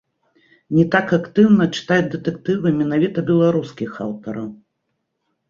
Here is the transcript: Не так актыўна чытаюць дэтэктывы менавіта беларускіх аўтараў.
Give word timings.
Не 0.77 0.85
так 0.95 1.11
актыўна 1.17 1.67
чытаюць 1.81 2.07
дэтэктывы 2.15 2.67
менавіта 2.81 3.25
беларускіх 3.29 3.91
аўтараў. 4.09 4.51